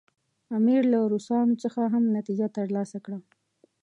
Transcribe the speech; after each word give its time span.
امیر 0.57 0.83
له 0.91 0.99
روسانو 1.13 1.59
څخه 1.63 1.81
هم 1.93 2.03
نتیجه 2.17 2.47
ترلاسه 2.57 2.97
کړه. 3.05 3.17